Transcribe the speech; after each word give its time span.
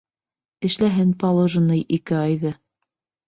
Эшләһен 0.69 1.11
положенный 1.25 1.83
ике 1.99 2.17
айҙы. 2.23 2.55